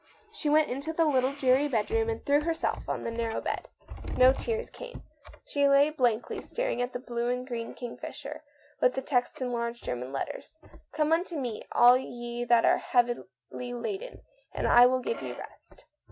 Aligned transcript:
She 0.39 0.49
went 0.49 0.67
into 0.71 0.93
the 0.93 1.05
little 1.05 1.31
dreary 1.31 1.67
bedroom 1.67 2.09
and 2.09 2.25
threw 2.25 2.41
herself 2.41 2.89
on 2.89 3.03
the 3.03 3.11
narrow 3.11 3.39
bed. 3.39 3.67
No 4.17 4.33
tears 4.33 4.71
came. 4.71 5.03
She 5.45 5.67
lay 5.67 5.91
blankly 5.91 6.41
star 6.41 6.69
ing 6.69 6.81
at 6.81 6.91
the 6.93 6.97
blue 6.97 7.29
and 7.29 7.45
green 7.45 7.75
kingfisher, 7.75 8.41
with 8.81 8.95
the 8.95 9.03
text 9.03 9.39
in 9.43 9.51
large 9.53 9.83
German 9.83 10.11
letters, 10.11 10.57
"Come 10.91 11.13
unto 11.13 11.35
me, 11.37 11.61
all 11.71 11.97
ye 11.97 12.43
that 12.45 12.65
are 12.65 12.79
heavy 12.79 13.13
laden, 13.51 14.23
and 14.55 14.67
I 14.67 14.87
will 14.87 15.01
give 15.01 15.21
you 15.21 15.35
rest." 15.35 15.85